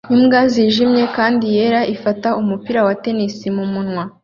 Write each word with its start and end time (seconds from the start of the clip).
Imbwa 0.15 0.39
yijimye 0.55 1.05
kandi 1.17 1.43
yera 1.55 1.81
ifata 1.95 2.29
umupira 2.41 2.79
wa 2.87 2.93
tennis 3.03 3.35
mumunwa 3.55 4.03